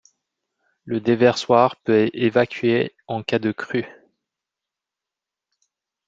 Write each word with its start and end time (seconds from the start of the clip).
Le 0.83 0.99
déversoir 0.99 1.75
peut 1.75 2.09
évacuer 2.13 2.95
en 3.05 3.21
cas 3.21 3.37
de 3.37 3.51
crue. 3.51 3.85